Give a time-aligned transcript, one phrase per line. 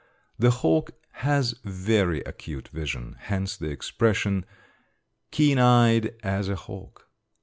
[0.39, 4.47] The hawk has very acute vision; hence the expression,
[5.29, 7.07] "Keen eyed as a hawk."